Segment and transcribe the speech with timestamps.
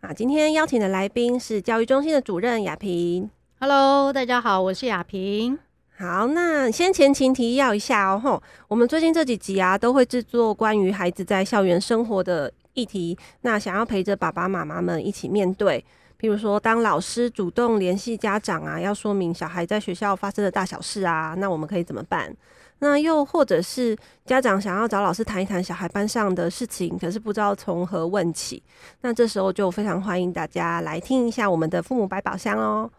[0.00, 0.12] 啊。
[0.12, 3.30] 今天邀请的来宾是教育中心的主任雅萍。
[3.60, 5.58] Hello，大家好，我是雅萍。
[5.96, 8.20] 好，那先前情提要一下哦。
[8.22, 13.18] 吼，我们最近这几集啊，都会制作关于孩子在校园生活的议题。
[13.40, 15.84] 那想要陪着爸爸妈妈们一起面对，
[16.20, 22.34] 譬如说，当老师主动联系家长啊，要说明小孩在学校发生的大小事啊，那我们可以怎么办？
[22.80, 28.62] 那又或者是家长想要找老师谈一谈小孩班上的事情，可是不知道从何问起。
[29.00, 32.90] 那这时候就非常欢迎大家来听一下我们的父母百宝箱哦。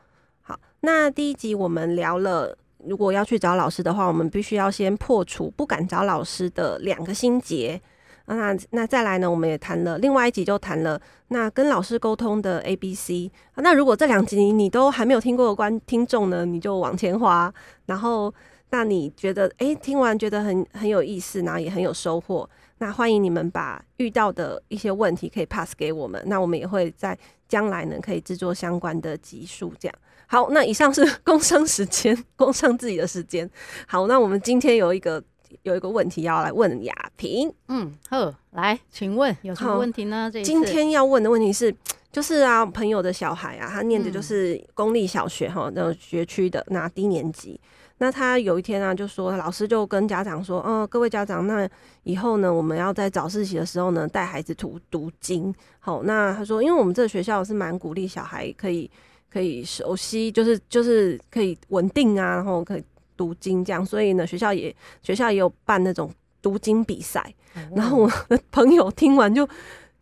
[0.41, 7.81] 好，那第一集我们聊了，如果要去找老师的话，我们必须要先破除不敢找老师的两个心结。
[8.29, 10.99] 那那再来呢，我们也谈了另外一集，就谈了
[11.29, 13.31] 那跟老师沟通的 A B C。
[13.55, 17.53] 那如果这两集你都还没有听过的观听众呢，你就往前滑。
[17.87, 18.33] 然后，
[18.69, 22.47] 那你觉得诶，听完觉得很很有意思，然后也很有收获。
[22.77, 29.95] 那欢迎你们把遇到的一些问题可以 pass 给我们，那我们也会在将来呢可以制作相关的集数这样。
[30.27, 33.49] 好，那以上是 工商时间，工商自己的时间。
[33.87, 35.21] 好，那我们今天有一个
[35.63, 37.51] 有一个问题要来问雅萍。
[37.67, 40.29] 嗯，呵，来，请问有什么问题呢？
[40.31, 41.75] 这今天要问的问题是，
[42.11, 47.59] 就是啊，朋友的小孩啊，他念的就是公立小学哈，那种学区的那低年级。
[47.97, 51.69] 那他有一天啊，就说老师就跟家长说，嗯，各位家长，那
[52.03, 55.53] 以后呢，我们要在早自习的时候呢，带孩子读读经。
[55.79, 58.89] 好，那他说，因为我们这个学校是蛮鼓励小孩可以。
[59.31, 62.83] 可以熟悉，就是就是可以稳定啊，然后可以
[63.19, 66.09] 读经这样，所以呢，学校也学校也有办那种
[66.41, 67.21] 读经比赛。
[67.55, 69.45] 嗯、然后我的朋友听完就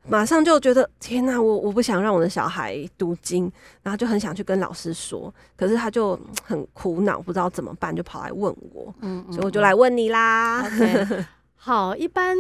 [0.08, 3.52] 马上就觉得天哪，我我不想让我的小孩读经，
[3.82, 10.64] 然后就很想去跟老师说，可是他就很苦恼，不知道怎么办，就跑来问我，嗯，嗯，所以我就来问你啦。
[10.70, 11.26] Okay.
[11.56, 12.38] 好，一般。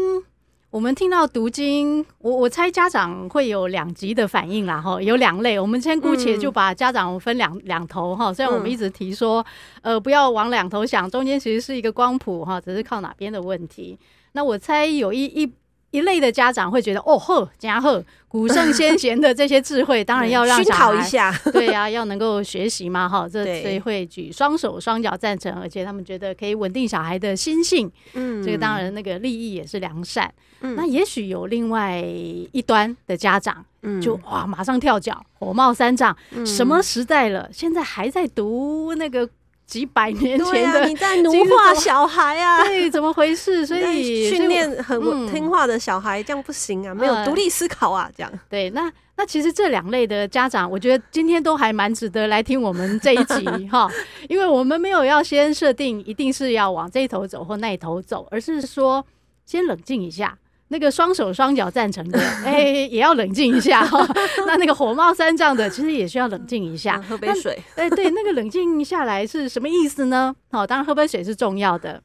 [0.77, 5.59] 我们听到读经，我我猜家长会有两极的反应啦，哈，有两类。
[5.59, 8.31] 我们先姑且就把家长分两两、头哈。
[8.31, 9.43] 虽然我们一直提说，
[9.81, 13.97] 呃，不要往两头想，中间其实是一个光谱哈，只是靠哪边的问题。
[14.33, 15.51] 那我猜有一一。
[15.97, 30.31] 一类的家长会觉得哦呵，家呵古圣先贤的这些智慧， 当然要让熏陶一下， 对呀、啊，要能够学习嘛，哈，这所以会举双手双脚赞成，而且他们觉得可以稳定小孩的心性，嗯，这个当然那个利益也是良善。
[30.61, 39.27] 嗯，那也许有另外一端的家长，嗯，就哇马上跳脚，火冒三丈，嗯、什么时代了，现在还在读那个。
[39.67, 42.63] 几百年前的、啊、你在奴化小孩啊？
[42.65, 43.65] 对，怎么回事？
[43.67, 48.31] 所以训练很听话的小孩，这样不行啊，嗯、没有独立思考啊，这样。
[48.49, 53.91] 对，那那其实这两类的家长，我觉得今天都还蛮值得来听我们这一集 哈，
[54.29, 59.05] 因为我们没有要先设定一定是要往这一头走或那一头走，而是说
[59.45, 60.37] 先冷静一下。
[60.69, 64.05] 那个双手双脚赞成的， 哎、欸，也要冷静一下哈。
[64.45, 67.57] 那那个火冒三丈的，其实也需要冷静一下，喝杯水。
[67.75, 70.35] 哎，对，那个冷静下来是什么意思呢？
[70.51, 72.03] 好，当然喝杯水是重要的。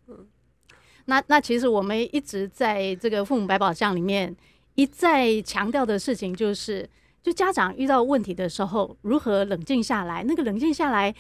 [1.07, 4.35] 那那其实我们一直在这个父母百宝箱里面
[4.77, 6.89] 一再强调的事情，就是
[7.21, 10.23] 就家长遇到问题的时候，如何冷静下来。
[10.23, 11.13] 那个冷静下来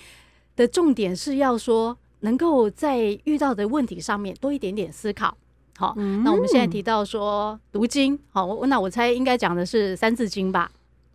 [0.54, 5.36] 的重点是要说，能够在遇到的问题上面多一点点思考。
[5.76, 10.70] 好，那我们现在提到说读经，好，我那我猜应该讲的是三字经吧，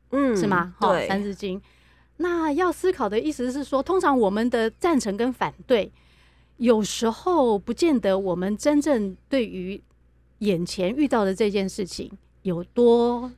[0.10, 0.74] 嗯，是吗？
[0.80, 1.62] 对，三字经。
[2.18, 5.92] 那要思考的意思是说，通常我们的赞成跟反对，
[6.58, 9.82] 有时候不见得我们真正对于
[10.40, 13.32] 眼前遇到的这件事情有多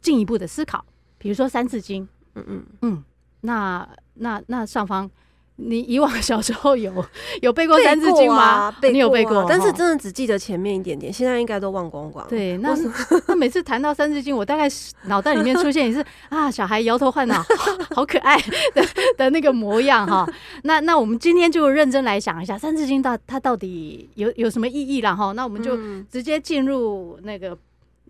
[0.00, 0.84] 进一步的思考。
[1.18, 3.04] 比如说三字经，嗯嗯嗯，
[3.42, 5.08] 那那那上方。
[5.56, 6.92] 你以往小时候有
[7.40, 8.74] 有背过三字经吗？
[8.82, 12.26] 你有背过，但是真的只记得前面一点点，现在应该都忘光光。
[12.28, 12.76] 对，那
[13.26, 14.68] 那每次谈到三字经，我大概
[15.06, 17.42] 脑袋里面出现也是啊，小孩摇头晃脑，
[17.94, 18.36] 好可爱
[18.74, 18.84] 的
[19.16, 20.28] 的那个模样哈。
[20.64, 25.32] 那那我们今天就认真来想一下，三字经到它到底有有什么意义了哈？
[25.32, 25.76] 那我们就
[26.10, 27.56] 直接进入那个。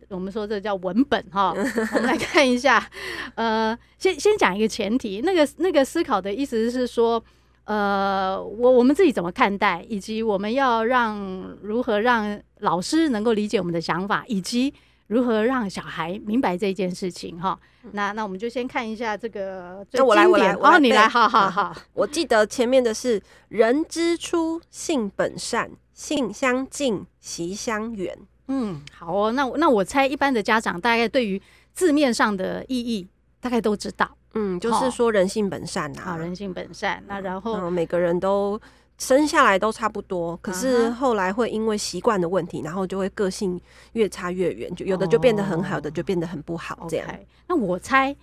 [0.08, 2.88] 我们说这叫文本哈， 我们来看一下，
[3.34, 7.22] 呃，先先讲一个前提，那个那个思考的意思是说，
[7.64, 11.18] 呃，我我们自己怎么看待，以及我们要让
[11.62, 14.72] 如何让老师能够理解我们的想法，以及
[15.08, 17.58] 如何让小孩明白这件事情哈？
[17.92, 20.16] 那那我们就先看一下这个最经典。
[20.16, 21.74] 那我来，我来，哦，你来，好好好。
[21.94, 28.16] 我记得前面的是“人之初，性本善，性相近，习相远”。
[28.48, 29.32] 嗯，好哦。
[29.32, 31.40] 那那我猜一般的家长大概对于
[31.72, 33.06] 字面上的意义
[33.40, 34.08] 大概都知道。
[34.34, 36.04] 嗯，就是说人性本善呐、啊。
[36.12, 37.02] 好，人性本善。
[37.06, 38.60] 那然后、嗯、每个人都。
[38.98, 43.60] 生下来都差不多，可是后来会因为习惯的问题，然后就会个性
[43.92, 46.86] 越差越远，就有的就变得很好，有的就变得很不好。
[46.88, 47.06] 这样，
[47.46, 48.16] 那我猜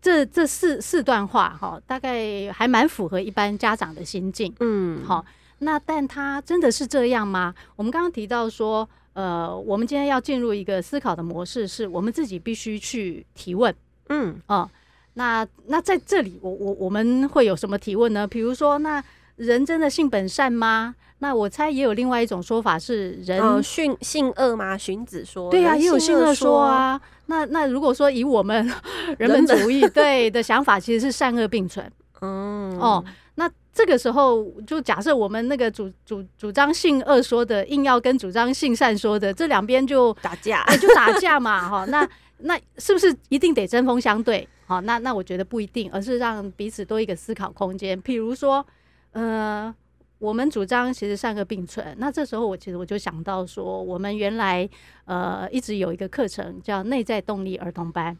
[0.00, 4.50] 这这四四段话哈，大概还蛮符合一般家长的心境。
[4.60, 5.22] 嗯，好，
[5.58, 7.54] 那但他真的是这样吗？
[7.76, 13.74] 我们刚刚提到说，呃，我们今天要进入一个思考的模式，是我们自己必须去提问。
[14.10, 14.70] 嗯，哦，
[15.14, 18.26] 那那在这里，我我我们会有什么提问呢？
[18.26, 19.02] 比如说那。
[19.36, 20.94] 人真的性本善吗？
[21.18, 24.78] 那我猜也有另外一种说法是人驯、呃、性恶吗？
[24.78, 26.98] 荀子说，对啊，也有性恶说啊。
[27.26, 28.66] 那那如果说以我们
[29.18, 31.84] 人本主义对的想法，其实是善恶并存。
[32.20, 33.04] 嗯哦，
[33.34, 41.68] 那这个时候就假设我们那个主主主张性恶说的，硬要跟主张性善说的这两边就打架，哎，就打架嘛。
[41.68, 42.08] 哈，那
[42.38, 44.48] 那是不是一定得针锋相对？
[44.66, 48.00] 好，那那我觉得不一定，而是让彼此多一个思考空间。
[48.02, 48.64] 譬如说。
[49.12, 49.74] 呃，
[50.18, 51.96] 我们主张其实善恶并存。
[51.96, 54.68] 那这时候我其实我就想到说，我们原来
[55.06, 58.14] 呃一直有一个课程叫内在动力儿童班。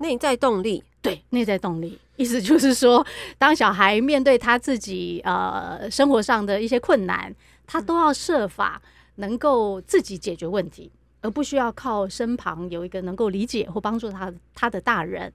[0.00, 3.06] 内在动力，对，内在动力，意思就是说，
[3.38, 7.34] 当小孩面对他自己呃生活上的一些困难，
[7.66, 8.82] 他都要设法
[9.14, 10.92] 能够自己解决问题，
[11.22, 15.32] 而不需要靠身旁有一个能够理解或帮助他他的大人。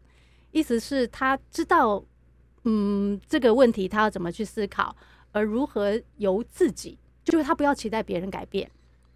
[0.51, 2.03] 意思是，他知道。
[2.67, 4.95] 嗯，这个问题他要怎么去思考，
[5.31, 8.67] 而如何由自己，就是他不要期待别人改变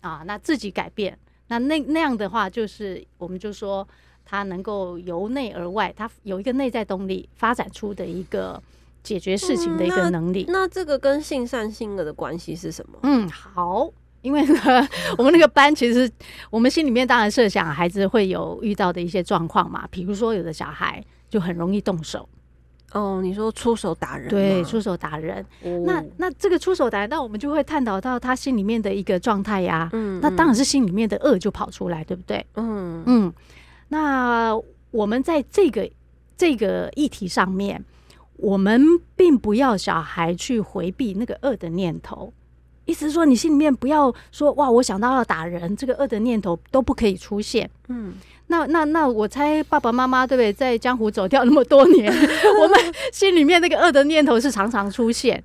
[0.01, 1.17] 啊，那自己改变，
[1.47, 3.87] 那那那样的话，就是我们就说
[4.29, 8.61] 他能够由内而外，他有一个内在动力发展出的一个
[9.01, 10.43] 解决事情的一个能力。
[10.43, 12.99] 嗯，那，那这个跟性善性恶的关系是什么？
[13.01, 13.91] 嗯，好，
[14.21, 14.87] 因为呢，
[15.17, 16.07] 我们那个班其实
[16.51, 22.29] 我们心里面当然设想孩子会有遇到的一些状况嘛，比如说有的小孩就很容易动手。
[22.91, 24.29] 哦，你说出手打人？
[24.29, 25.43] 对，出手打人。
[25.63, 29.89] 哦、那那这个出手打人，那我们就会探讨到他心里面的一个状态呀。
[29.93, 32.45] 嗯，那当然是心里面的恶就跑出来，对不对？
[32.55, 33.33] 嗯嗯。
[33.89, 34.59] 那
[34.91, 35.89] 我们在这个
[36.37, 37.83] 这个议题上面，
[38.37, 38.81] 我们
[39.15, 42.33] 并不要小孩去回避那个恶的念头，
[42.85, 47.69] 意思是说，你心里面不要说哇，我想到要打人，这个恶的念头都不可以出现。
[47.87, 48.13] 嗯。
[48.51, 50.51] 那那那，我猜爸爸妈妈对不对？
[50.51, 52.11] 在江湖走掉那么多年，
[52.61, 55.43] 我们心里面那个恶的念头是常常出现。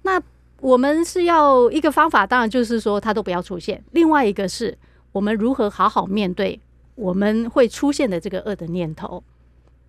[0.00, 0.18] 那
[0.62, 3.84] 我们是要一个方法，当然就是说他都不要出现。
[3.90, 4.74] 另外一个是
[5.12, 6.58] 我们如何好好面对
[6.96, 9.22] 我们会出现的这个恶的念头。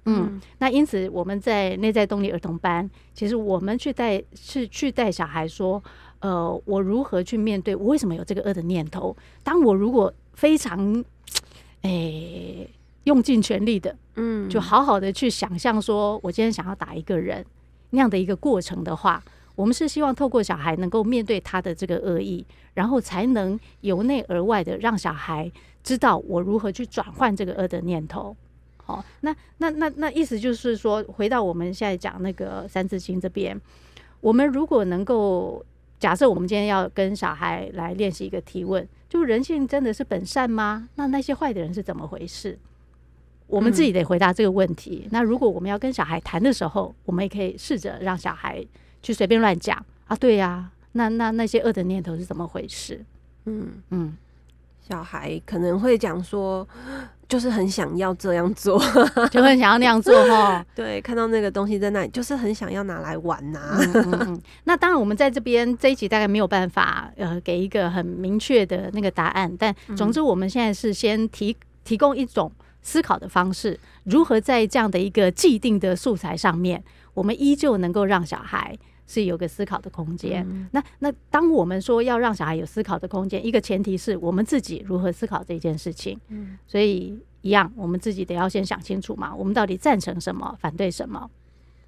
[0.06, 5.84] 嗯，嗯，那因此我们在内在动力儿童班，其实我们去带是去带小孩说，
[6.20, 9.18] 呃，我如何去面对我为什么有这个恶的念头？
[9.44, 11.04] 当我如果非常。
[11.84, 12.70] 诶、欸，
[13.04, 17.46] 用尽全力的，嗯，就好好的去想象，说我今天想要打一个人
[17.92, 19.24] 那样的一个过程的话，
[19.58, 22.46] 我们是希望透过小孩能够面对他的这个恶意，
[22.76, 25.52] 然后才能由内而外的让小孩
[25.82, 28.38] 知道我如何去转换这个恶的念头。
[28.86, 33.60] 好，那那那那意思就是说，回到我们现在讲那个《三字经》这边，
[34.22, 35.66] 我们如果能够
[36.00, 38.88] 假设我们今天要跟小孩来练习一个提问。
[39.10, 40.90] 就人性真的是本善吗？
[40.96, 42.60] 那那些坏的人是怎么回事？
[43.48, 45.04] 我们自己得回答这个问题。
[45.06, 48.62] 嗯、那如果我们要跟小孩谈的时候，我们也可以试着让小孩
[49.02, 50.16] 去随便乱讲啊。
[50.16, 53.04] 对呀、啊，那那那些恶的念头是怎么回事？
[53.46, 54.18] 嗯嗯，
[54.88, 56.68] 小孩可能会讲说。
[57.30, 58.80] 就是很想要这样做，
[59.30, 60.66] 就很想要那样做哈。
[60.74, 64.42] 对，看到那个东西在那里，就是很想要拿来玩呐、啊嗯嗯嗯。
[64.64, 72.50] 那当然，我们在这边这一集大概没有办法呃给一个很明确的那个答案，但总之我们现在是先提提供一种
[72.82, 76.82] 思考的方式，如何在这样的一个既定的素材上面，
[77.18, 78.78] 我们依旧能够让小孩。
[79.10, 80.46] 是有个思考的空间。
[80.50, 86.20] 嗯、那那当我们说要让小孩有思考的空间，一个前提是我们自己如何思考这件事情。
[86.28, 91.30] 嗯，所以一样，我们自己得要先想清楚嘛，我们到底赞成什么，反对什么。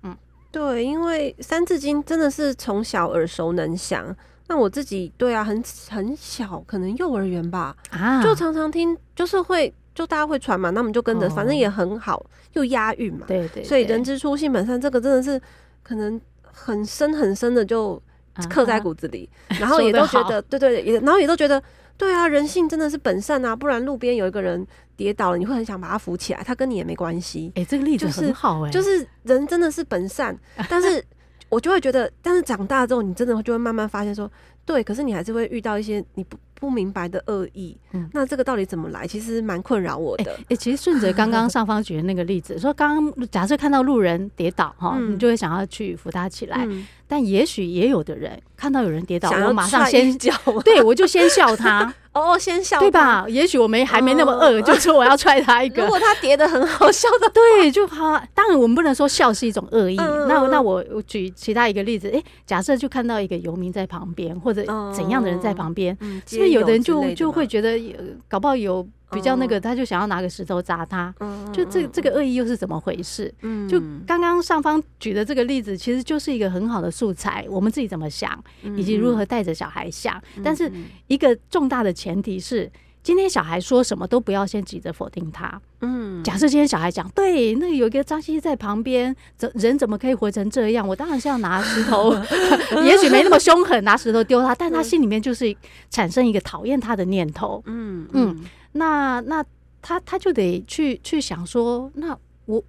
[0.04, 0.16] 嗯，
[0.50, 4.16] 对，因为《三字经》真的是从小耳熟能详。
[4.48, 13.26] 那我自己对啊，很很小，可能幼儿园吧，啊，就常常听，就是会就大家会传嘛，那我们就跟着，哦、反正也很好，又押韵嘛。
[13.28, 13.64] 对，对对。
[13.64, 15.42] 所以“人之初，性本善”这个真的是
[15.84, 16.20] 可能。
[16.52, 18.02] 很深很深的就
[18.50, 21.62] 刻在骨子里， 啊、然后也都觉得对对，也然后也都觉得
[21.96, 24.66] 对啊，人性真的是本善啊，不然路边有一个人
[24.98, 27.50] 跌倒了，你会很想把他扶起来，他跟你也没关系。
[27.56, 31.02] 哎、欸，这个例子很好哎、欸，就是人真的是本善， 但是
[31.48, 34.30] 我就会觉得，但是长大之后，你真的就会慢慢发现说，
[34.66, 36.36] 对，可是你还是会遇到一些你不。
[36.60, 39.08] 不明白的恶意，嗯，那这个到底怎么来？
[39.08, 40.32] 其实蛮困扰我的。
[40.32, 46.66] 哎、欸欸，其实顺着刚刚上方举的那个例子，说刚刚假设看到路人跌倒哈，嗯、你就会想要去扶他起来。
[46.68, 50.34] 嗯、但也许也有的人看到有人跌倒，我马上先叫，
[50.66, 51.94] 对我就先笑他。
[52.20, 53.26] 哦，先笑对吧？
[53.28, 55.84] 也许我没还没那么饿， 就说我要踹他一个。
[55.84, 58.22] 如果他叠的很好笑的，对，就好。
[58.34, 59.96] 当然，我们不能说笑是一种恶意。
[59.96, 65.98] 那那我我举其他一个例子，哎，假设就看到一个游民在旁边，或者怎样的人在旁边，
[66.28, 67.80] 是不是有的人就就会觉得，
[68.28, 68.88] 搞不好有。
[69.12, 71.14] 比较那个，他就想要拿个石头砸他，
[71.52, 73.34] 就这这个恶意又是怎么回事？
[73.68, 78.42] 就刚刚上方举的这个例子，其实就是一个很好的素材，我们自己怎么想，
[78.76, 80.22] 以及如何带着小孩想。
[80.44, 80.72] 但是
[81.08, 85.60] 一个重大的前提是，今天小孩说什么都不要先急着否定他。
[85.82, 90.88] 嗯，假设今天小孩讲，对，那有一个张西在旁边，怎人怎么可以活成这样？
[90.88, 92.14] 我当然是要拿石头，
[92.84, 95.56] 也许没那么凶狠，拿石头丢他，但他心里面就是
[95.90, 97.64] 产生一个讨厌他的念头。
[97.66, 98.40] 嗯嗯。
[98.74, 99.44] 那那
[99.82, 102.64] 他他就得去去想说，那我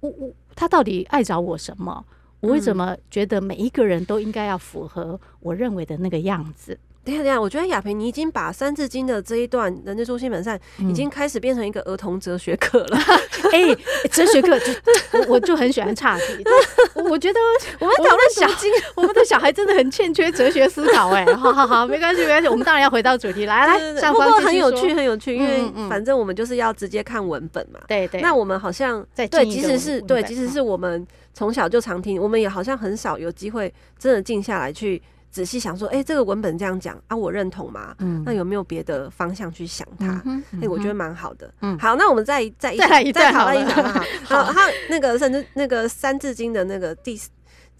[0.00, 2.04] 我我他到底爱找我什么？
[2.40, 6.78] 我为什么觉得每一个人都应该要符合我认为的那个样子？
[7.06, 10.58] 等下等下，我觉得亚萍你已经把《三字经》的这一段“人之初，性本善”
[10.90, 12.98] 已经开始变成一个儿童哲学课了。
[13.52, 13.78] 哎、欸，
[14.10, 14.72] 哲学课就
[15.12, 16.44] 我我就很喜欢岔题。
[17.08, 17.38] 我觉得
[17.78, 21.10] 我们讨论小经，我们的小孩真的很欠缺哲学思考。
[21.10, 24.10] 哎，好好好，没关系没关系，我们当然要回到主题来来。
[24.10, 27.78] 不过很有趣很有趣，因为反正我们就是要直接看文本嘛。
[27.86, 28.20] 对对。
[28.20, 35.00] 那我们好像对，即使是对，即使是我们从小就常听，我们也好像很少有机会真的静下来去。
[35.36, 37.94] 仔细想说，哎、欸，这个文本这样讲啊，我认同吗？
[37.98, 40.06] 嗯，那有没有别的方向去想它？
[40.06, 41.52] 哎、嗯嗯欸，我觉得蛮好的。
[41.60, 44.02] 嗯，好，那我们再再一再再讨论一下哈。
[44.24, 47.20] 好，还有那个甚至那个《三字经》的那个第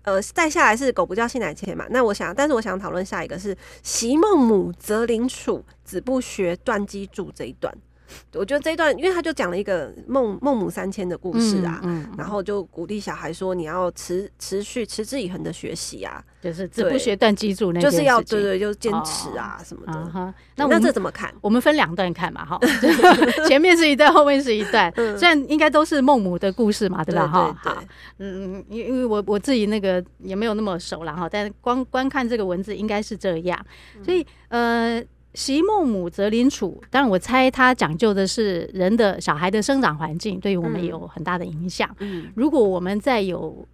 [0.03, 1.87] 呃，再下来是“狗不教，性乃迁”嘛。
[1.89, 7.75] 那我想，但是我想讨论下一个是“昔孟母，择邻处，子不学，断机杼”这一段。
[8.35, 19.93] 我觉得这一段，因为他就讲了一个孟孟母三迁的故事啊，嗯嗯、然后就鼓励小孩说，你要持持续持之以恒的学习啊，就是子不学断机杼那就是要对对，就坚持啊什么的。
[19.93, 21.33] 哦嗯、那那这怎么看？
[21.41, 22.59] 我们分两段看嘛，哈，
[23.49, 27.27] 前面是一段，后面是一段，嗯、虽然应该都是孟母的故事嘛，对吧？
[27.27, 27.85] 哈，好，
[28.19, 33.67] 嗯，因因为我我自己那个也没有那么熟了哈，但光观看这个文字应该是这样，
[34.05, 35.03] 所以呃。
[35.37, 41.95] 昔孟母择邻处，当然我猜他讲究的是人的小孩的生长环境，对于我们有很大的影响。
[42.01, 43.69] 嗯，如果我们再有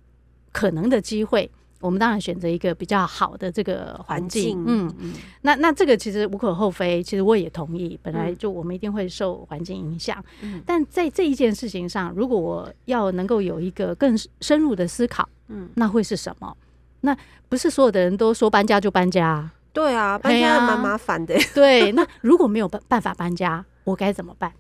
[0.51, 1.49] 可能的机会，
[1.81, 4.61] 我们当然选择一个比较好的这个环境。
[4.67, 7.97] 嗯嗯，那那这个其实无可厚非，其实我也同意。
[8.03, 16.57] 本来就我们一定会受环境影响，嗯，但在这一件事情上，如果我要能够有一个更深入的思考，嗯，那会是什么？
[17.03, 17.17] 那
[17.49, 19.49] 不是所有的人都说搬家就搬家。
[19.73, 21.35] 对啊，搬家蛮麻烦的。
[21.55, 24.53] 对，那如果没有办办法搬家，我该怎么办？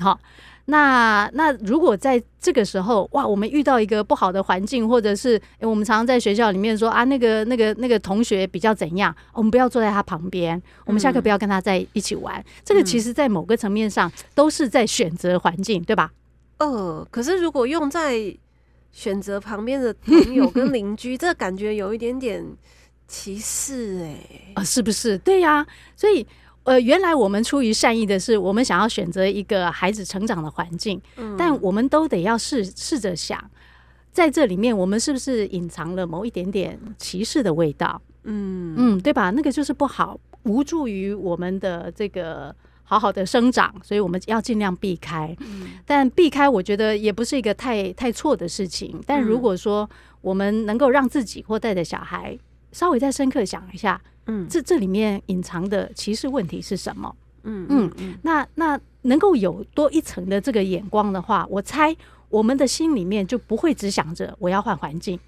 [0.00, 0.18] 好，
[0.64, 12.40] 那那如果在这个时候，哇，我们遇到一个不好的环境，或者是我们常常在学校里面说啊，那个那个那个同学比较怎样，我们不要坐在他旁边，我们下课不要跟他在一起玩。
[12.40, 16.10] 嗯、这个其实，在某个层面上，都是在选择环境，对吧？
[16.58, 18.34] 呃，可是如果用在
[18.90, 22.44] 选择旁边的朋友跟邻居， 这感觉有一点点。
[23.06, 25.16] 歧视哎，啊，是不是？
[25.18, 26.26] 对呀、啊，所以
[26.64, 33.38] 呃，原来我们出于善意的是，我们想要选择一个孩子成长的环境，嗯、但我们都得要试试着想，
[34.10, 38.00] 在这里面我们是不是隐藏了某一点点歧视的味道？
[38.22, 39.30] 嗯嗯，对吧？
[39.30, 45.36] 那个就是不好，无助于我们的这个好好的生长，所以我们要尽量避开。
[45.40, 48.98] 嗯、但避开，我觉得也不是一个太太错的事情。
[49.06, 49.88] 但如果说
[50.22, 52.38] 我们能够让自己或带着小孩。
[52.74, 57.14] 稍微再深刻想一下，嗯，这这里面隐藏的歧视问题是什么？
[57.44, 61.94] 嗯嗯，嗯，那那能够有多一层的这个眼光的话，我猜
[62.28, 65.18] 我们的心里面就不会只想着我要换环境，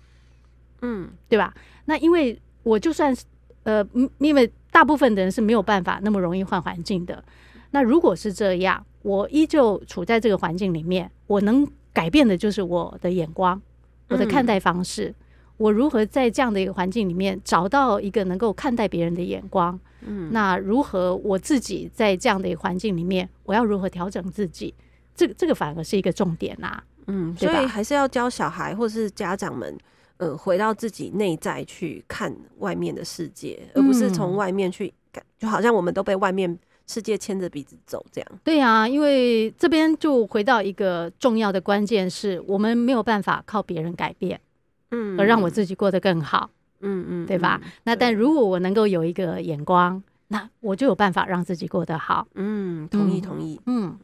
[0.82, 1.54] 嗯，对吧？
[1.84, 3.24] 那因为我就算是
[3.62, 3.86] 呃，
[4.18, 7.22] 因为大部分的人是没有办法那么容易换环境的。
[7.70, 13.60] 那如果是这样，我依旧处在这个环境里面，我能改变的就是我的眼光，
[14.08, 15.10] 我的看待方式。
[15.10, 15.14] 嗯
[15.56, 19.78] 我如何在这样的一个环境里面找到一个能够看待别人的眼光？
[20.02, 24.75] 嗯，那如何我自己在这样的一个环境里面，我要如何调整自己？
[25.14, 26.84] 这个这个反而是一个重点啦。
[27.06, 29.76] 嗯，所以还是要教小孩或是家长们，
[30.18, 38.28] 呃，回到自己内在去看外面的世界，而不是从外面去感，就好像我们都被外面世界牵着鼻子走，这样。
[38.44, 44.40] 对啊，因为这边就回到一个重要的关键，是我们没有办法靠别人改变，
[44.90, 46.50] 嗯，而让我自己过得更好，
[46.80, 47.60] 嗯嗯，对吧？
[47.84, 52.26] 那但如果我能够有一个眼光，那我就有办法让自己过得好。
[52.34, 53.98] 嗯，同意同意，嗯。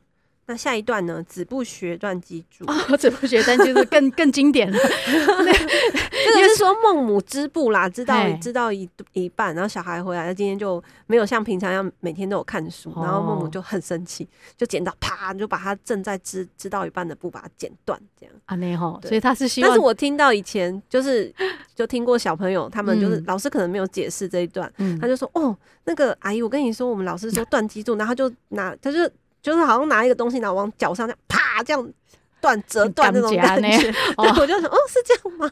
[0.46, 1.22] 那下一段呢？
[1.22, 2.64] 子不学断机杼。
[2.66, 4.76] 哦，子不学断机杼 更更经典了。
[5.08, 19.70] 那这个是说孟母织布啦，知道知道一一半，然后小孩回来，他今天就没有像平常一样每天都有看书，然后孟母就很生气，就剪刀啪就把他正在织织到一半的布把它剪断，这样啊，那吼，所以他是希望。
[19.70, 21.32] 但是我听到以前就是
[21.74, 24.70] 就听过小朋友他们就是老师可能没有解释这一段，
[25.00, 28.98] 他就说哦，那个阿姨，我跟你说，我们老师说断机杼，然后他就拿他就。
[29.42, 31.92] 就是好像拿一个东西，然后往脚上这样啪这样
[32.40, 35.50] 断折断那种感觉， 哦、我就想哦，是这样吗？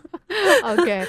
[0.81, 1.07] OK，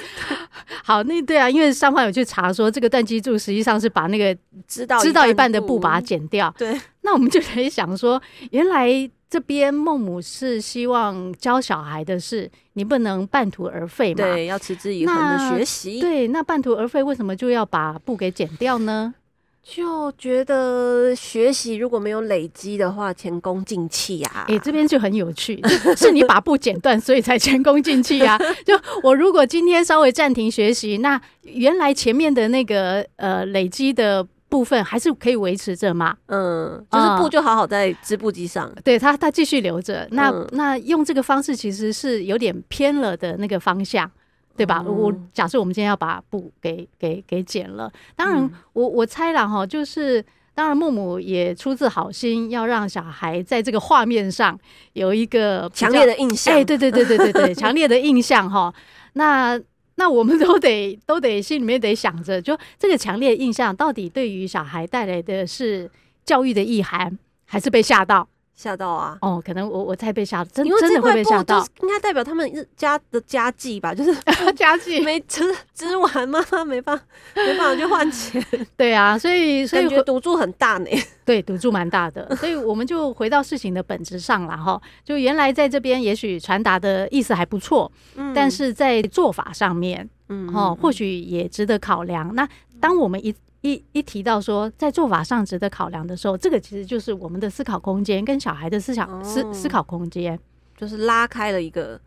[0.84, 4.36] 好，那对啊，因为上方有去查说，这个断机柱实际上是把那个
[4.66, 6.52] 知道知道一半的布把它剪掉。
[6.58, 8.20] 对，那我们就可以想说，
[8.50, 8.88] 原来
[9.28, 14.24] 这边孟母是希望教小孩的是你不能半途而废嘛？
[14.24, 16.00] 对，要持之以恒的学习。
[16.00, 19.14] 对，那半途而废为什么就要把布给剪掉呢？
[19.62, 24.44] 就觉得学习如果没有累积的话，前功尽弃啊！
[24.48, 25.62] 哎、欸，这边就很有趣，
[25.96, 28.36] 是你把布剪断，所以才前功尽弃啊！
[28.66, 36.16] 就我如果今天稍微暂停学习，那原来前面的那个呃累积的部分还是可以维持着嘛？
[36.26, 40.06] 嗯，就是布就好好在织布机上，嗯、对它它继续留着。
[40.10, 44.10] 那、嗯、那用这个方式其实是有点偏了的那个方向。
[44.56, 44.82] 对吧？
[44.86, 54.58] 嗯、我假设我们今天要把布给给给剪了，当然我我猜了哈，就是当然木木也出自好心，要让小孩在这个画面上
[54.92, 56.54] 有一个强烈的印象。
[56.54, 58.72] 哎，对对对对对对， 强烈的印象哈。
[59.14, 59.60] 那
[59.94, 65.90] 那我们都得都得心里面得想着，就这个强烈印象到底对于小孩带来的是
[66.24, 68.28] 教育的意涵，还是被吓到？
[68.54, 69.18] 吓到啊！
[69.22, 71.66] 哦，可能我我才被吓，真真的会被吓到。
[71.80, 74.14] 应该代表他们家的家计吧，就是
[74.54, 75.42] 家计没吃
[75.74, 78.44] 吃完，妈 妈没办法没办法去换钱。
[78.76, 80.88] 对啊，所以所以觉得赌注很大呢。
[81.24, 82.34] 对，赌注蛮大的。
[82.36, 84.80] 所以我们就回到事情的本质上了哈。
[85.04, 92.34] 就原来在这边也许传达的意思还不错，嗯，但是在做法上面，嗯，哦，或许也值得考量。
[92.34, 92.48] 那
[92.80, 100.38] 当我们一一一提到说，在做法上值得考量的时候，这个其实就是我们的思考空间跟小孩的思想、哦、思思考空间，
[100.76, 102.00] 就是拉开了一个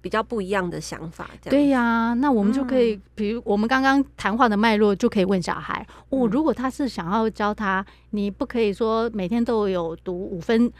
[0.00, 1.30] 比较不一样的想法。
[1.44, 10.72] 对呀、啊，那我们就可以，嗯、比如我们刚刚谈话的脉络，就可以问小孩：哦，如果他是想要教他，你不可以说每天都有读五分。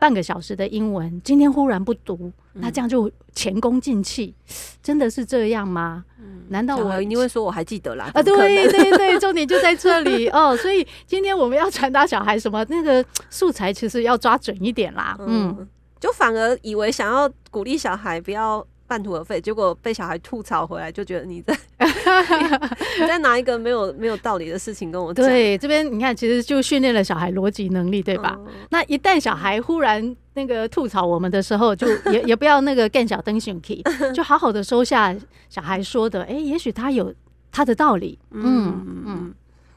[0.00, 4.34] 半个小时的英文，今天忽然不读，那这样就前功尽弃，
[4.82, 6.04] 真的是这样吗？
[6.48, 8.10] 难道我你会说我还记得啦？
[8.14, 8.34] 啊，对
[8.68, 10.56] 对对， 重点就在这里哦。
[10.56, 12.64] 所以今天我们要传达小孩什么？
[12.70, 15.14] 那个素材其实要抓准一点啦。
[15.20, 15.68] 嗯，
[16.00, 18.66] 就反而以为想要鼓励小孩不要。
[18.90, 21.56] 半途而废，结果被小孩吐槽回来，就觉得你在
[22.98, 25.24] 你在拿一个没有没有道理的事情跟我讲。
[25.24, 28.34] 对，这边你看，其实就训练了小孩逻辑能力，对吧？
[28.40, 33.80] 嗯、那一旦小孩忽然那个吐槽我们的时候，就也也不要那个更小灯熊气，
[34.12, 35.16] 就好好的收下
[35.48, 36.22] 小孩说的。
[36.22, 37.14] 哎、欸，也许他有
[37.52, 38.18] 他的道理。
[38.32, 39.34] 嗯嗯，嗯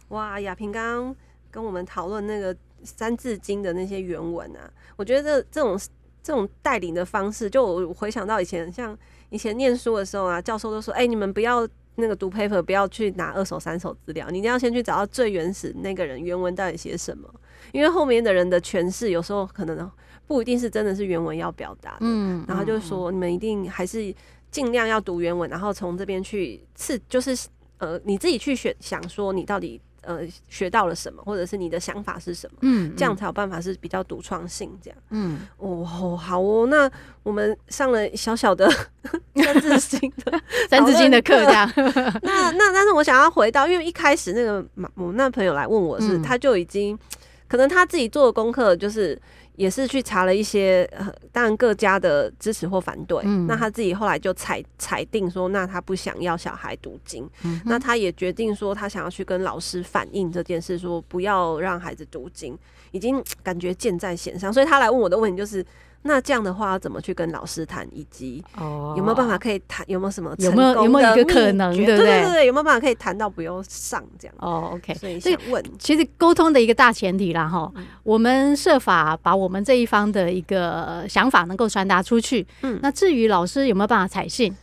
[0.07, 1.15] 哇，亚萍刚刚
[1.51, 5.79] 跟我们讨论那个《三字经》的那些原文啊，我觉得这这种。
[6.23, 8.97] 这种带领的方式，就我回想到以前，像
[9.29, 17.29] 以前念书的时候啊，教授都说：“哎、欸，你们不要那个读 paper，不要去拿二手、三手资料，你一定要先去找到最原始那个人原文到底写什么，
[17.73, 19.91] 因为后面的人的诠释有时候可能
[20.25, 24.15] 不一定是真的是原文要表达的。”嗯，然后就说你们一定还是
[24.49, 27.37] 尽量要读原文，然后从这边去刺，就是
[27.79, 29.81] 呃你自己去选想说你到底。
[30.03, 32.57] 呃，学到了什么，或者是你的想法是什么？
[32.61, 34.97] 嗯，这样才有办法是比较独创性这样。
[35.09, 36.89] 嗯，哦，好哦，那
[37.23, 38.69] 我们上了小小的
[39.35, 41.71] 三字经的 三字经的课，这样。
[42.23, 44.63] 那那但是我想要回到，因为一开始那个
[44.95, 46.97] 我那朋友来问我是，他就已经
[47.47, 49.19] 可能他自己做的功课就是。
[49.55, 62.57] 也是去查了一些，呃，当然各家的支持或反对，嗯、那他自己后来就裁裁定说，那他不想要小孩读经，嗯、那他也决定说，他想要去跟老师反映这件事，说不要让孩子读经，
[62.91, 65.65] 已经感觉箭在弦上，所以他来问我的问题就是。
[66.03, 69.85] 那这样的话，怎么去跟老师谈，以及有没有办法可以谈？
[69.89, 71.75] 有没有什么有没有有没有一个可能？
[71.75, 71.97] 对对？
[71.97, 74.35] 对有没有办法可以谈到不用上这样？
[74.39, 74.93] 哦，OK。
[74.95, 77.71] 所以想问，其实沟通的一个大前提啦，哈，
[78.03, 82.45] 我们设法把我们这一方的一个想法能够传达出去。
[82.61, 84.55] 嗯，那至于老师有没有办法采信？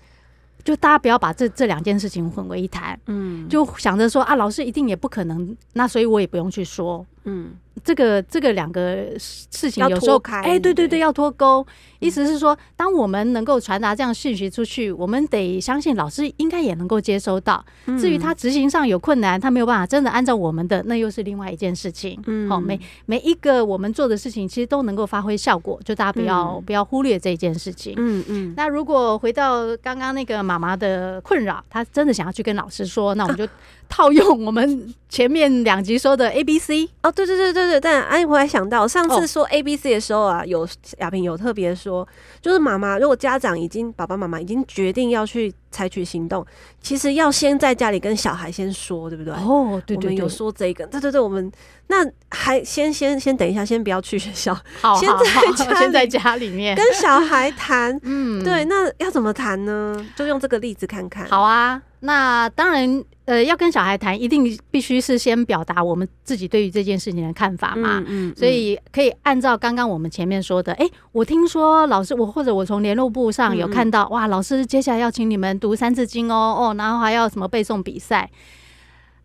[0.62, 7.52] 就大家不要把这这两件事情混为一谈，嗯，就想着说啊，老师一定也不可能，那所以我也不用去说，嗯。
[7.82, 11.66] 这个这个两个事情有时候开，哎，对对对，要脱钩。
[11.98, 17.64] 意思是说，当我们能够传达这样讯息出去，我们得相信老师应该也能够接收到。
[17.98, 22.20] 至于他执行上有困难，他没有办法真的按照我们的，那又是另外一件事情。
[22.26, 27.94] 嗯，好，每每一个我们做的事情，其实都能够发挥效果，就大家不要不要忽略这件事情。
[27.96, 28.54] 嗯嗯。
[28.58, 33.48] 那如果回到刚刚那个妈妈的困扰，她真的想要去跟老师说，那我们就
[33.90, 36.88] 套用我们前面两集说的 A B C。
[37.02, 37.68] 哦，对对对对。
[37.68, 40.66] 对，但哎，我还想到上次说 A B C 的时候啊，有
[40.98, 42.06] 亚萍有特别说，
[42.40, 46.46] 就是妈妈如果家长已经爸爸妈妈已经决定要去采取行动，
[46.80, 49.34] 其实要先在家里跟小孩先说，对不对？
[49.34, 51.50] 哦，对对对，有说这个，对对对，我们
[51.88, 59.94] 那还先先先等一下，先不要去学校，好，先在家先在家里面跟小孩谈，嗯，对，那要怎么谈呢？
[60.16, 61.26] 就用这个例子看看。
[61.26, 63.04] 好啊，那当然。
[63.26, 67.98] 呃，要跟小孩谈，一定必须是先表达我们自己对于这件事情的看法嘛。
[68.00, 78.28] 嗯，嗯，嗯，所以可以按照刚刚我们前面说的，哎、欸，我听说老师，我或者我从联络部上有看到，哇，老师接下来要请你们读三字经哦，哦，然后还要什么背诵比赛。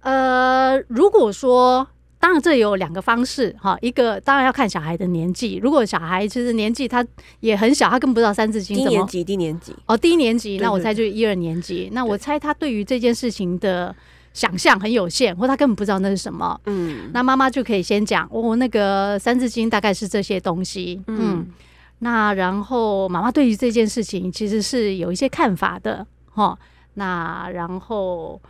[0.02, 1.88] 呃，如果说。
[2.26, 3.78] 当然，这有两个方式哈。
[3.82, 7.06] 一个当然要看小孩的年纪，如果小孩其实年纪他
[7.42, 8.92] 也很小，他根本不知道《三字经》怎么。
[8.92, 11.88] 低年级，低年级哦，低年级，那我猜就一二年级。
[11.92, 13.96] 那我猜他对于这件事情的
[14.34, 16.60] 想象很有限，或他根本不知道那是什么。
[16.66, 21.00] 嗯，那妈妈就可以先讲哦，那个《三字经》大概是这些东西。
[21.06, 21.46] 嗯，
[22.00, 26.58] 那然后妈妈对于这件事情其实是有一些看法的哈。
[26.96, 28.42] 那然后。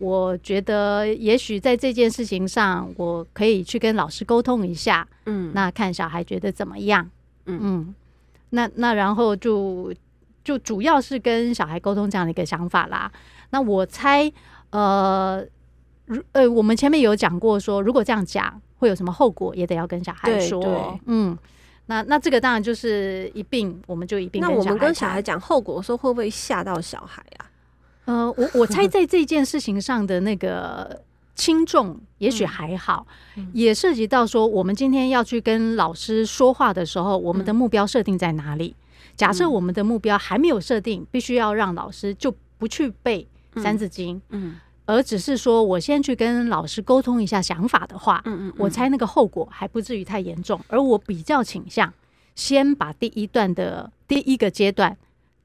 [0.00, 7.08] 我觉得也许在这件事情上，我可以去跟老师沟通一下，嗯，那看小孩觉得怎么样，
[7.44, 7.60] 嗯。
[7.62, 7.94] 嗯，
[8.48, 9.92] 那那然后就
[10.42, 13.12] 就主要是跟小孩沟通这样的一个想法啦。
[13.50, 14.32] 那我猜，
[14.70, 15.44] 呃，
[16.06, 21.36] 如呃，我们前面有讲过说，如果这样讲会有什么后果，也得要跟小孩说，嗯，
[21.86, 24.40] 那那这个当然就是一并，我们就一并。
[24.40, 27.49] 那我们跟小孩讲后果的时候，会不会吓到小孩啊？
[28.06, 31.02] 呃，我我猜在这件事情上的那个
[31.34, 33.06] 轻重，也许还好，
[33.52, 38.74] 也涉及到说，我们今天要去跟老师说话的时候，我们的目标设定在哪里？
[39.16, 43.26] 假设我们的目标还没有设定，必须要让老师就不去背
[43.62, 51.92] 《三字经》，嗯，而只是说我先去跟老师沟通一下想法的话，嗯嗯，我猜那个后果还不至于太严重，而我比较倾向
[52.34, 54.96] 先把第一段的第一个阶段。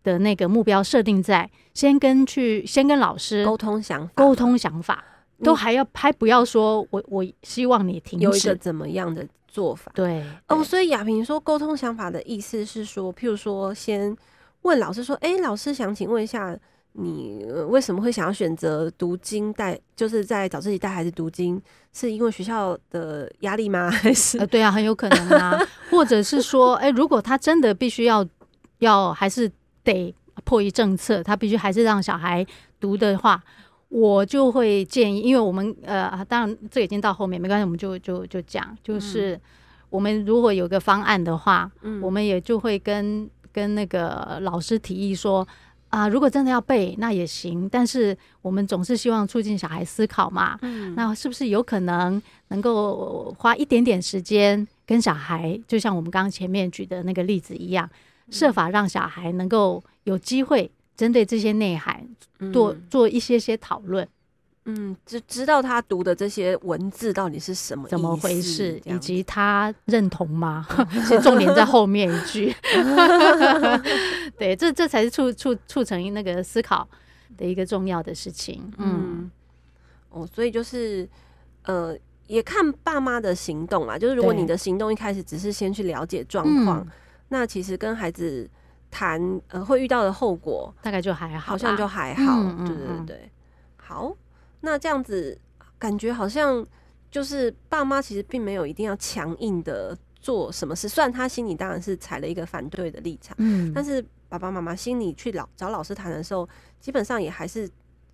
[0.06, 5.04] 的那个目标设定在先跟去先跟老师沟通想法，沟通想法
[5.44, 9.92] 都还要还不要说我我希望你停止有一个怎么样的做法？
[9.96, 14.16] 对哦，所以亚萍说沟通想法的意思是说，譬如说先
[14.62, 16.58] 问老师说，哎，老师想请问一下，
[16.94, 23.90] 你为什么会想要选择读经带，就是在早自习带孩子读经，是因为学校的压力吗？
[23.92, 28.26] 还是呃，对啊，很有可能啊，或者是说，哎，如果他真的必须要
[28.80, 29.52] 要还是。
[29.86, 32.46] 得迫于政策，他必须还是让小孩
[32.80, 33.42] 读的话，
[33.88, 39.40] 我就会建议，因为我们呃，当然这已经到后面没关系，我们就就就讲，就是
[39.90, 45.48] 我们如果有个方案的话，嗯，我们也就会跟跟那个老师提议说
[45.88, 57.90] 啊，如果真的要背那也行，但是我们总是希望促进小孩思考嘛，嗯，那是不是有可能能够花一点点时间跟小孩，就像我们刚刚前面举的那个例子一样。
[58.30, 62.08] 设法让小孩能够有机会针对这些内涵
[62.52, 64.08] 做、嗯、做一些些讨论，
[64.66, 70.66] 嗯，就知道他读的这些文字到底是什么、怎么回事，以及他认同吗？
[70.92, 72.56] 其实重点在后面一句。
[74.40, 76.88] 对，这这才是促促促成那个思考
[77.38, 78.72] 的一个重要的事情。
[78.78, 79.32] 嗯，嗯
[80.10, 81.08] 哦，所以就是
[81.64, 81.96] 呃，
[82.28, 83.98] 也看爸妈的行动啊。
[83.98, 86.86] 就是如果你的行动一开始只是先去了解状况。
[87.30, 88.50] 那其实跟孩子
[88.92, 93.32] 谈，呃，会遇到的后果大概就还好，好像就还好，嗯嗯嗯对对对。
[93.78, 94.16] 好，
[94.62, 95.38] 那这样子
[95.80, 96.66] 感觉好像
[97.10, 106.48] 就是爸妈其实并没有一定要强硬的做什么事，虽然他心里当然是采了一个反对的立场，嗯，但是爸爸妈妈心里去老找老师谈的时候，
[106.80, 107.70] 基本上也还是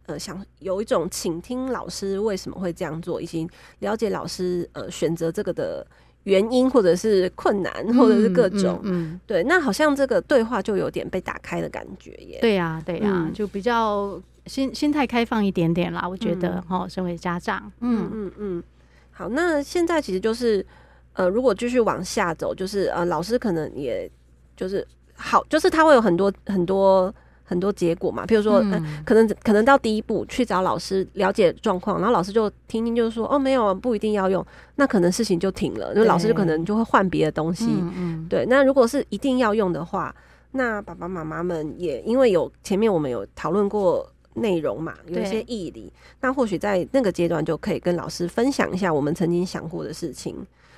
[0.05, 3.47] 呃想有一种倾听老师为什么会这样做，以及
[3.79, 5.85] 了解老师呃选择这个的。
[6.23, 12.37] 原因或者是困难，或者是各种，嗯，嗯嗯对，那好像这个对话就有点被打开的感觉耶。
[12.41, 16.07] 对呀、啊，对呀、啊，嗯、就比较心心态开放一点点啦。
[16.07, 18.63] 我觉得，哈、嗯，身为家长，嗯嗯嗯。
[19.11, 20.65] 好，那现在其实就是，
[21.13, 24.09] 呃，如果继续往下走，就是呃，老师可能也
[24.55, 27.13] 就是好，就是他会有很多很多。
[27.51, 37.65] 很多结果嘛，譬如说，嗯呃、可能可能到第一步去找老师了解状况，然后老师就听听，就是说，哦，没有，不一定要用，那可能事情就停了，就老师就可能就会换别的东西。
[37.67, 40.15] 嗯嗯对，那如果是一定要用的话，
[40.51, 50.37] 那爸爸妈妈们也因为有前面我们有讨论过内容嘛，有一些毅力，那或许在那个阶段就可以跟老师分享一下我们曾经想过的事情。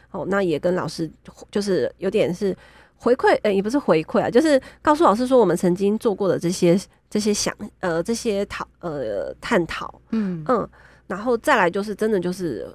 [0.10, 1.08] 哦，那也跟老师
[1.52, 2.58] 就是有点是。
[3.04, 10.70] 回馈，呃、欸，也不是回馈啊，就是告诉老师说我们曾经做过的这些这些想呃这些讨呃探讨，嗯嗯，
[11.06, 12.66] 然后再来就是真的就是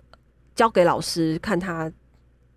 [0.55, 1.91] 交给老师看他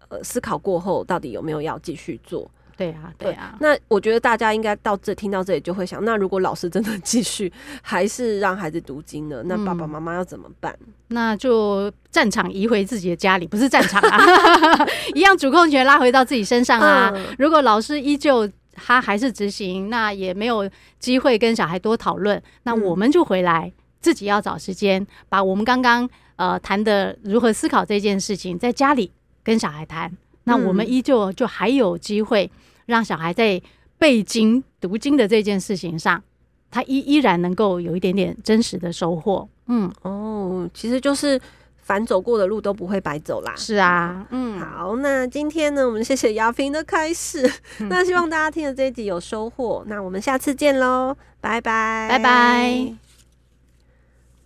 [0.10, 2.51] 呃思考过后到底有没有要继续做。
[2.81, 3.55] 对啊，对啊。
[3.59, 9.41] 那我觉得大家应该到这听到这里就会想，那如果老师真的继续还是让孩子读经呢？
[9.45, 10.75] 那爸爸妈妈要怎么办？
[10.81, 17.11] 嗯，那就战场移回自己的家里，不是战场啊， 一样主控权拉回到自己身上啊。
[17.15, 29.11] 嗯，如果老师依旧他还是执行，那也没有机会跟小孩多讨论，那我们就回来自己要找时间，把我们刚刚呃谈的如何思考这件事情，在家里
[29.43, 30.11] 跟小孩谈。
[30.45, 32.49] 那我们依旧就还有机会。
[32.85, 33.61] 让小孩在
[33.97, 36.21] 背经读经的这件事情上，
[36.69, 39.47] 他依依然能够有一点点真实的收获。
[39.67, 41.39] 嗯，哦，其实就是
[41.81, 43.53] 凡走过的路都不会白走啦。
[43.55, 47.49] 是啊，嗯，好，那今天呢，我们谢谢雅萍的开始。
[47.79, 49.83] 嗯、那希望大家听了这一集有收获。
[49.87, 53.11] 那我们下次见喽，拜拜，拜拜。